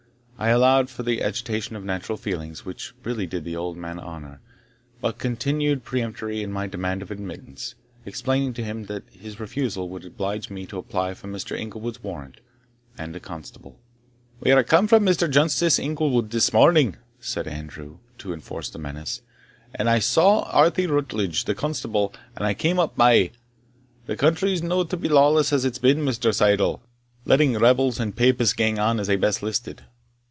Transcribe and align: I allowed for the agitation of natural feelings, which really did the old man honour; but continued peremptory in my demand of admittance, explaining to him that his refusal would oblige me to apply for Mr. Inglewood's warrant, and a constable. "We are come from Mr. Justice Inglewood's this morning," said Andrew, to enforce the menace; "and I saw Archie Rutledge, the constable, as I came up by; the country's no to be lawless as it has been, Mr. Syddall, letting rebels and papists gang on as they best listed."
I 0.39 0.47
allowed 0.49 0.89
for 0.89 1.03
the 1.03 1.21
agitation 1.21 1.75
of 1.75 1.83
natural 1.85 2.17
feelings, 2.17 2.65
which 2.65 2.93
really 3.03 3.27
did 3.27 3.43
the 3.43 3.55
old 3.55 3.77
man 3.77 3.99
honour; 3.99 4.41
but 4.99 5.19
continued 5.19 5.83
peremptory 5.85 6.41
in 6.41 6.51
my 6.51 6.65
demand 6.65 7.03
of 7.03 7.11
admittance, 7.11 7.75
explaining 8.07 8.55
to 8.55 8.63
him 8.63 8.85
that 8.85 9.03
his 9.11 9.39
refusal 9.39 9.87
would 9.89 10.03
oblige 10.03 10.49
me 10.49 10.65
to 10.65 10.79
apply 10.79 11.13
for 11.13 11.27
Mr. 11.27 11.55
Inglewood's 11.55 12.01
warrant, 12.01 12.39
and 12.97 13.15
a 13.15 13.19
constable. 13.19 13.77
"We 14.39 14.49
are 14.49 14.63
come 14.63 14.87
from 14.87 15.05
Mr. 15.05 15.29
Justice 15.29 15.77
Inglewood's 15.77 16.31
this 16.31 16.51
morning," 16.51 16.95
said 17.19 17.47
Andrew, 17.47 17.99
to 18.17 18.33
enforce 18.33 18.71
the 18.71 18.79
menace; 18.79 19.21
"and 19.75 19.87
I 19.87 19.99
saw 19.99 20.45
Archie 20.51 20.87
Rutledge, 20.87 21.45
the 21.45 21.53
constable, 21.53 22.15
as 22.35 22.41
I 22.43 22.55
came 22.55 22.79
up 22.79 22.95
by; 22.95 23.29
the 24.07 24.17
country's 24.17 24.63
no 24.63 24.85
to 24.85 24.97
be 24.97 25.07
lawless 25.07 25.53
as 25.53 25.65
it 25.65 25.73
has 25.73 25.77
been, 25.77 25.99
Mr. 25.99 26.33
Syddall, 26.33 26.81
letting 27.25 27.53
rebels 27.59 27.99
and 27.99 28.15
papists 28.15 28.55
gang 28.55 28.79
on 28.79 28.99
as 28.99 29.05
they 29.05 29.15
best 29.17 29.43
listed." 29.43 29.83